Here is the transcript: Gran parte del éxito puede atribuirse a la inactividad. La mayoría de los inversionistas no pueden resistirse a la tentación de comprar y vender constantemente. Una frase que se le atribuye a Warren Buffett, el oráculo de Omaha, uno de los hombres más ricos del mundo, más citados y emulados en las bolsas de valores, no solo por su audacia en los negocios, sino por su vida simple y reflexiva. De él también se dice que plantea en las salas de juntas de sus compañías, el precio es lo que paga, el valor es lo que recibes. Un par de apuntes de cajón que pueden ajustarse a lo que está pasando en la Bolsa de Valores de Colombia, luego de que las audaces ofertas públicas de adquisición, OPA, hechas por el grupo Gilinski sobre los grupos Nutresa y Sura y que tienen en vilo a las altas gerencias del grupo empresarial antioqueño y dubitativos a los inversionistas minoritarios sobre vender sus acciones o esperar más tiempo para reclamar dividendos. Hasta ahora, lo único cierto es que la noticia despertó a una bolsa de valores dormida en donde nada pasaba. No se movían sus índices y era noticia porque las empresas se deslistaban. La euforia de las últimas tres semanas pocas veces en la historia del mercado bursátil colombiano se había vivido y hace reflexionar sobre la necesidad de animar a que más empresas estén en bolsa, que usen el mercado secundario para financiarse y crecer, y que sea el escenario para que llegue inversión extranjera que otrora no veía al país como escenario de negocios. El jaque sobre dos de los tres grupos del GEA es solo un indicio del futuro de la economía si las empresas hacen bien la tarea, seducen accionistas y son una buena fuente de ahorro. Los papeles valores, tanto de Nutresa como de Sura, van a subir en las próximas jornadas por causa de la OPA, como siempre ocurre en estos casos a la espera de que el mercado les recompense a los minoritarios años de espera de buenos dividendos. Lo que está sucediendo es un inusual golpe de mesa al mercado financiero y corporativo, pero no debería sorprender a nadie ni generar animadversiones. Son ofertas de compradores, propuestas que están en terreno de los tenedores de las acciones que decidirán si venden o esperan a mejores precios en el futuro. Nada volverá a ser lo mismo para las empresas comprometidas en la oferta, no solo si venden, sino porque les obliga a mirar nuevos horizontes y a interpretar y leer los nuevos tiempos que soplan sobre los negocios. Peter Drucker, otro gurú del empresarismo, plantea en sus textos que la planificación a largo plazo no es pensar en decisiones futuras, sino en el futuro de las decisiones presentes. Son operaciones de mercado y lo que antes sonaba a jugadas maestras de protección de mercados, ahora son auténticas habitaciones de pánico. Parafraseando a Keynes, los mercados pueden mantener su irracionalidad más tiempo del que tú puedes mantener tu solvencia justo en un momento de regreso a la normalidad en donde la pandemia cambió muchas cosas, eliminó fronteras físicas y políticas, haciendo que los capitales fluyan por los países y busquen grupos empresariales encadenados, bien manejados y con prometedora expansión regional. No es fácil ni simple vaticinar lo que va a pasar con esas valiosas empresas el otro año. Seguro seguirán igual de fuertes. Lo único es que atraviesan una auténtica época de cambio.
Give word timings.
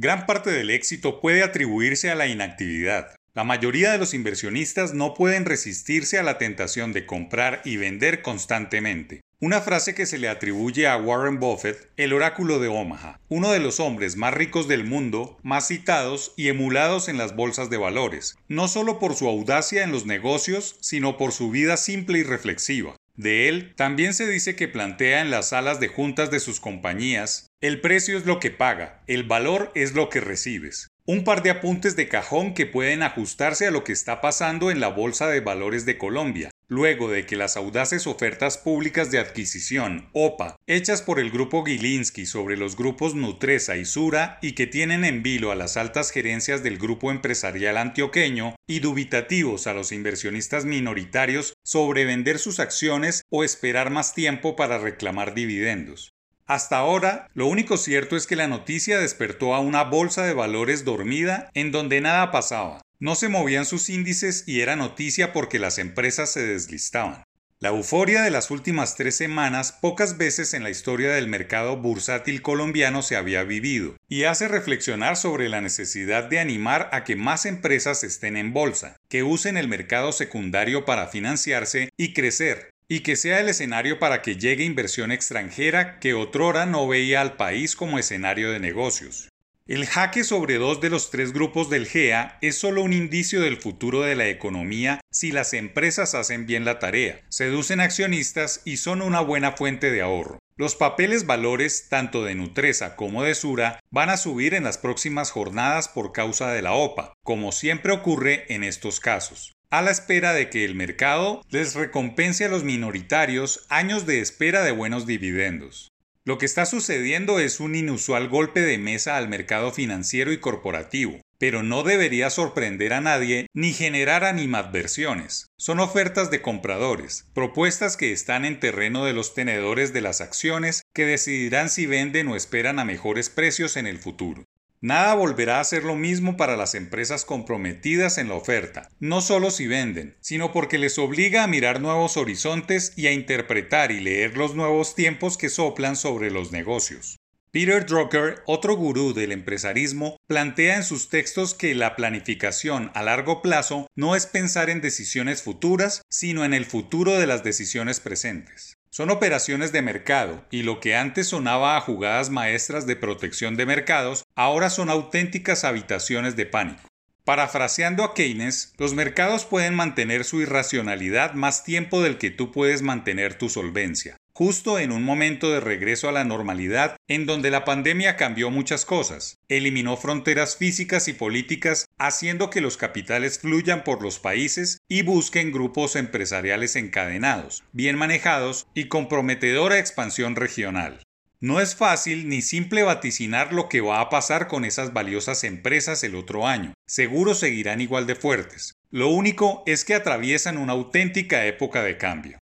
Gran 0.00 0.26
parte 0.26 0.52
del 0.52 0.70
éxito 0.70 1.20
puede 1.20 1.42
atribuirse 1.42 2.08
a 2.08 2.14
la 2.14 2.28
inactividad. 2.28 3.16
La 3.34 3.42
mayoría 3.42 3.90
de 3.90 3.98
los 3.98 4.14
inversionistas 4.14 4.94
no 4.94 5.12
pueden 5.12 5.44
resistirse 5.44 6.18
a 6.18 6.22
la 6.22 6.38
tentación 6.38 6.92
de 6.92 7.04
comprar 7.04 7.62
y 7.64 7.78
vender 7.78 8.22
constantemente. 8.22 9.22
Una 9.40 9.60
frase 9.60 9.96
que 9.96 10.06
se 10.06 10.18
le 10.18 10.28
atribuye 10.28 10.86
a 10.86 10.96
Warren 10.96 11.40
Buffett, 11.40 11.90
el 11.96 12.12
oráculo 12.12 12.60
de 12.60 12.68
Omaha, 12.68 13.18
uno 13.28 13.50
de 13.50 13.58
los 13.58 13.80
hombres 13.80 14.14
más 14.14 14.32
ricos 14.34 14.68
del 14.68 14.84
mundo, 14.84 15.36
más 15.42 15.66
citados 15.66 16.32
y 16.36 16.46
emulados 16.46 17.08
en 17.08 17.18
las 17.18 17.34
bolsas 17.34 17.68
de 17.68 17.78
valores, 17.78 18.36
no 18.46 18.68
solo 18.68 19.00
por 19.00 19.16
su 19.16 19.26
audacia 19.26 19.82
en 19.82 19.90
los 19.90 20.06
negocios, 20.06 20.76
sino 20.80 21.16
por 21.16 21.32
su 21.32 21.50
vida 21.50 21.76
simple 21.76 22.20
y 22.20 22.22
reflexiva. 22.22 22.94
De 23.16 23.48
él 23.48 23.74
también 23.74 24.14
se 24.14 24.28
dice 24.28 24.54
que 24.54 24.68
plantea 24.68 25.22
en 25.22 25.32
las 25.32 25.48
salas 25.48 25.80
de 25.80 25.88
juntas 25.88 26.30
de 26.30 26.38
sus 26.38 26.60
compañías, 26.60 27.47
el 27.60 27.80
precio 27.80 28.16
es 28.16 28.24
lo 28.24 28.38
que 28.38 28.52
paga, 28.52 29.02
el 29.08 29.24
valor 29.24 29.72
es 29.74 29.92
lo 29.92 30.10
que 30.10 30.20
recibes. 30.20 30.92
Un 31.06 31.24
par 31.24 31.42
de 31.42 31.50
apuntes 31.50 31.96
de 31.96 32.06
cajón 32.06 32.54
que 32.54 32.66
pueden 32.66 33.02
ajustarse 33.02 33.66
a 33.66 33.72
lo 33.72 33.82
que 33.82 33.92
está 33.92 34.20
pasando 34.20 34.70
en 34.70 34.78
la 34.78 34.88
Bolsa 34.88 35.26
de 35.26 35.40
Valores 35.40 35.84
de 35.84 35.98
Colombia, 35.98 36.50
luego 36.68 37.10
de 37.10 37.26
que 37.26 37.34
las 37.34 37.56
audaces 37.56 38.06
ofertas 38.06 38.58
públicas 38.58 39.10
de 39.10 39.18
adquisición, 39.18 40.08
OPA, 40.12 40.54
hechas 40.68 41.02
por 41.02 41.18
el 41.18 41.32
grupo 41.32 41.64
Gilinski 41.64 42.26
sobre 42.26 42.56
los 42.56 42.76
grupos 42.76 43.16
Nutresa 43.16 43.76
y 43.76 43.84
Sura 43.84 44.38
y 44.40 44.52
que 44.52 44.68
tienen 44.68 45.04
en 45.04 45.24
vilo 45.24 45.50
a 45.50 45.56
las 45.56 45.76
altas 45.76 46.12
gerencias 46.12 46.62
del 46.62 46.78
grupo 46.78 47.10
empresarial 47.10 47.76
antioqueño 47.76 48.54
y 48.68 48.78
dubitativos 48.78 49.66
a 49.66 49.74
los 49.74 49.90
inversionistas 49.90 50.64
minoritarios 50.64 51.54
sobre 51.64 52.04
vender 52.04 52.38
sus 52.38 52.60
acciones 52.60 53.22
o 53.30 53.42
esperar 53.42 53.90
más 53.90 54.14
tiempo 54.14 54.54
para 54.54 54.78
reclamar 54.78 55.34
dividendos. 55.34 56.12
Hasta 56.48 56.78
ahora, 56.78 57.28
lo 57.34 57.46
único 57.46 57.76
cierto 57.76 58.16
es 58.16 58.26
que 58.26 58.34
la 58.34 58.48
noticia 58.48 58.98
despertó 58.98 59.54
a 59.54 59.60
una 59.60 59.84
bolsa 59.84 60.24
de 60.24 60.32
valores 60.32 60.82
dormida 60.86 61.50
en 61.52 61.72
donde 61.72 62.00
nada 62.00 62.30
pasaba. 62.30 62.80
No 62.98 63.16
se 63.16 63.28
movían 63.28 63.66
sus 63.66 63.90
índices 63.90 64.44
y 64.46 64.62
era 64.62 64.74
noticia 64.74 65.34
porque 65.34 65.58
las 65.58 65.76
empresas 65.76 66.32
se 66.32 66.46
deslistaban. 66.46 67.22
La 67.60 67.68
euforia 67.68 68.22
de 68.22 68.30
las 68.30 68.50
últimas 68.50 68.94
tres 68.94 69.16
semanas 69.16 69.72
pocas 69.72 70.16
veces 70.16 70.54
en 70.54 70.62
la 70.62 70.70
historia 70.70 71.10
del 71.10 71.28
mercado 71.28 71.76
bursátil 71.76 72.40
colombiano 72.40 73.02
se 73.02 73.16
había 73.16 73.42
vivido 73.42 73.96
y 74.08 74.24
hace 74.24 74.48
reflexionar 74.48 75.18
sobre 75.18 75.50
la 75.50 75.60
necesidad 75.60 76.24
de 76.24 76.38
animar 76.38 76.88
a 76.92 77.04
que 77.04 77.16
más 77.16 77.44
empresas 77.44 78.04
estén 78.04 78.38
en 78.38 78.54
bolsa, 78.54 78.96
que 79.10 79.22
usen 79.22 79.58
el 79.58 79.68
mercado 79.68 80.12
secundario 80.12 80.86
para 80.86 81.08
financiarse 81.08 81.90
y 81.98 82.14
crecer, 82.14 82.70
y 82.88 83.00
que 83.00 83.16
sea 83.16 83.40
el 83.40 83.50
escenario 83.50 83.98
para 83.98 84.22
que 84.22 84.36
llegue 84.36 84.64
inversión 84.64 85.12
extranjera 85.12 86.00
que 86.00 86.14
otrora 86.14 86.64
no 86.64 86.88
veía 86.88 87.20
al 87.20 87.36
país 87.36 87.76
como 87.76 87.98
escenario 87.98 88.50
de 88.50 88.60
negocios. 88.60 89.28
El 89.66 89.84
jaque 89.84 90.24
sobre 90.24 90.56
dos 90.56 90.80
de 90.80 90.88
los 90.88 91.10
tres 91.10 91.34
grupos 91.34 91.68
del 91.68 91.86
GEA 91.86 92.38
es 92.40 92.56
solo 92.56 92.82
un 92.82 92.94
indicio 92.94 93.42
del 93.42 93.58
futuro 93.58 94.00
de 94.00 94.16
la 94.16 94.26
economía 94.28 95.02
si 95.12 95.30
las 95.30 95.52
empresas 95.52 96.14
hacen 96.14 96.46
bien 96.46 96.64
la 96.64 96.78
tarea, 96.78 97.20
seducen 97.28 97.80
accionistas 97.80 98.62
y 98.64 98.78
son 98.78 99.02
una 99.02 99.20
buena 99.20 99.52
fuente 99.52 99.90
de 99.90 100.00
ahorro. 100.00 100.38
Los 100.56 100.74
papeles 100.74 101.26
valores, 101.26 101.88
tanto 101.90 102.24
de 102.24 102.34
Nutresa 102.34 102.96
como 102.96 103.22
de 103.22 103.34
Sura, 103.34 103.78
van 103.90 104.08
a 104.08 104.16
subir 104.16 104.54
en 104.54 104.64
las 104.64 104.78
próximas 104.78 105.30
jornadas 105.30 105.88
por 105.88 106.12
causa 106.12 106.50
de 106.50 106.62
la 106.62 106.72
OPA, 106.72 107.12
como 107.22 107.52
siempre 107.52 107.92
ocurre 107.92 108.46
en 108.48 108.64
estos 108.64 109.00
casos 109.00 109.57
a 109.70 109.82
la 109.82 109.90
espera 109.90 110.32
de 110.32 110.48
que 110.48 110.64
el 110.64 110.74
mercado 110.74 111.42
les 111.50 111.74
recompense 111.74 112.46
a 112.46 112.48
los 112.48 112.64
minoritarios 112.64 113.66
años 113.68 114.06
de 114.06 114.20
espera 114.20 114.62
de 114.62 114.72
buenos 114.72 115.06
dividendos. 115.06 115.92
Lo 116.24 116.38
que 116.38 116.46
está 116.46 116.66
sucediendo 116.66 117.38
es 117.38 117.60
un 117.60 117.74
inusual 117.74 118.28
golpe 118.28 118.60
de 118.60 118.78
mesa 118.78 119.16
al 119.16 119.28
mercado 119.28 119.72
financiero 119.72 120.32
y 120.32 120.38
corporativo, 120.38 121.20
pero 121.38 121.62
no 121.62 121.82
debería 121.82 122.30
sorprender 122.30 122.92
a 122.92 123.00
nadie 123.00 123.46
ni 123.54 123.72
generar 123.72 124.24
animadversiones. 124.24 125.46
Son 125.58 125.80
ofertas 125.80 126.30
de 126.30 126.42
compradores, 126.42 127.26
propuestas 127.34 127.96
que 127.96 128.12
están 128.12 128.44
en 128.44 128.60
terreno 128.60 129.04
de 129.04 129.12
los 129.12 129.34
tenedores 129.34 129.92
de 129.92 130.00
las 130.00 130.20
acciones 130.20 130.82
que 130.94 131.06
decidirán 131.06 131.70
si 131.70 131.86
venden 131.86 132.28
o 132.28 132.36
esperan 132.36 132.78
a 132.78 132.84
mejores 132.84 133.30
precios 133.30 133.76
en 133.76 133.86
el 133.86 133.98
futuro. 133.98 134.44
Nada 134.80 135.14
volverá 135.14 135.58
a 135.58 135.64
ser 135.64 135.82
lo 135.82 135.96
mismo 135.96 136.36
para 136.36 136.56
las 136.56 136.76
empresas 136.76 137.24
comprometidas 137.24 138.16
en 138.16 138.28
la 138.28 138.34
oferta, 138.34 138.88
no 139.00 139.20
solo 139.20 139.50
si 139.50 139.66
venden, 139.66 140.16
sino 140.20 140.52
porque 140.52 140.78
les 140.78 140.98
obliga 140.98 141.42
a 141.42 141.48
mirar 141.48 141.80
nuevos 141.80 142.16
horizontes 142.16 142.92
y 142.94 143.08
a 143.08 143.12
interpretar 143.12 143.90
y 143.90 143.98
leer 143.98 144.36
los 144.36 144.54
nuevos 144.54 144.94
tiempos 144.94 145.36
que 145.36 145.48
soplan 145.48 145.96
sobre 145.96 146.30
los 146.30 146.52
negocios. 146.52 147.16
Peter 147.50 147.86
Drucker, 147.86 148.42
otro 148.46 148.76
gurú 148.76 149.14
del 149.14 149.32
empresarismo, 149.32 150.16
plantea 150.28 150.76
en 150.76 150.84
sus 150.84 151.08
textos 151.08 151.54
que 151.54 151.74
la 151.74 151.96
planificación 151.96 152.92
a 152.94 153.02
largo 153.02 153.42
plazo 153.42 153.88
no 153.96 154.14
es 154.14 154.26
pensar 154.26 154.70
en 154.70 154.80
decisiones 154.80 155.42
futuras, 155.42 156.02
sino 156.08 156.44
en 156.44 156.54
el 156.54 156.66
futuro 156.66 157.18
de 157.18 157.26
las 157.26 157.42
decisiones 157.42 157.98
presentes. 157.98 158.77
Son 158.90 159.10
operaciones 159.10 159.70
de 159.70 159.82
mercado 159.82 160.44
y 160.50 160.62
lo 160.62 160.80
que 160.80 160.96
antes 160.96 161.28
sonaba 161.28 161.76
a 161.76 161.80
jugadas 161.80 162.30
maestras 162.30 162.86
de 162.86 162.96
protección 162.96 163.56
de 163.56 163.66
mercados, 163.66 164.24
ahora 164.34 164.70
son 164.70 164.88
auténticas 164.88 165.64
habitaciones 165.64 166.36
de 166.36 166.46
pánico. 166.46 166.82
Parafraseando 167.24 168.04
a 168.04 168.14
Keynes, 168.14 168.72
los 168.78 168.94
mercados 168.94 169.44
pueden 169.44 169.74
mantener 169.74 170.24
su 170.24 170.40
irracionalidad 170.40 171.34
más 171.34 171.64
tiempo 171.64 172.02
del 172.02 172.16
que 172.16 172.30
tú 172.30 172.50
puedes 172.50 172.80
mantener 172.80 173.34
tu 173.34 173.50
solvencia 173.50 174.16
justo 174.38 174.78
en 174.78 174.92
un 174.92 175.02
momento 175.02 175.50
de 175.50 175.58
regreso 175.58 176.08
a 176.08 176.12
la 176.12 176.22
normalidad 176.22 176.94
en 177.08 177.26
donde 177.26 177.50
la 177.50 177.64
pandemia 177.64 178.14
cambió 178.14 178.52
muchas 178.52 178.84
cosas, 178.84 179.34
eliminó 179.48 179.96
fronteras 179.96 180.56
físicas 180.56 181.08
y 181.08 181.12
políticas, 181.12 181.86
haciendo 181.98 182.48
que 182.48 182.60
los 182.60 182.76
capitales 182.76 183.40
fluyan 183.40 183.82
por 183.82 184.00
los 184.00 184.20
países 184.20 184.78
y 184.88 185.02
busquen 185.02 185.50
grupos 185.50 185.96
empresariales 185.96 186.76
encadenados, 186.76 187.64
bien 187.72 187.96
manejados 187.96 188.68
y 188.74 188.84
con 188.84 189.08
prometedora 189.08 189.80
expansión 189.80 190.36
regional. 190.36 191.02
No 191.40 191.60
es 191.60 191.74
fácil 191.74 192.28
ni 192.28 192.40
simple 192.40 192.84
vaticinar 192.84 193.52
lo 193.52 193.68
que 193.68 193.80
va 193.80 194.00
a 194.00 194.08
pasar 194.08 194.46
con 194.46 194.64
esas 194.64 194.92
valiosas 194.92 195.42
empresas 195.42 196.04
el 196.04 196.14
otro 196.14 196.46
año. 196.46 196.74
Seguro 196.86 197.34
seguirán 197.34 197.80
igual 197.80 198.06
de 198.06 198.14
fuertes. 198.14 198.74
Lo 198.92 199.08
único 199.08 199.64
es 199.66 199.84
que 199.84 199.96
atraviesan 199.96 200.58
una 200.58 200.74
auténtica 200.74 201.44
época 201.44 201.82
de 201.82 201.96
cambio. 201.96 202.38